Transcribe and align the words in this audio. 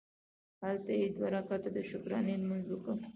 هلته 0.63 0.91
یې 0.99 1.05
دوه 1.15 1.27
رکعته 1.35 1.69
د 1.73 1.77
شکرانې 1.89 2.35
لمونځ 2.41 2.65
وکړ. 2.69 2.95